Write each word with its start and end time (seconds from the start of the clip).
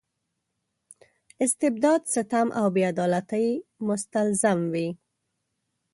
استبداد 1.43 2.01
ستم 2.13 2.47
او 2.59 2.65
بې 2.73 2.83
عدالتۍ 2.91 3.47
مستلزم 3.87 4.59
وي. 4.73 4.87